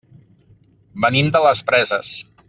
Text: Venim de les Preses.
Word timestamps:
Venim 1.05 1.29
de 1.35 1.41
les 1.47 1.61
Preses. 1.69 2.15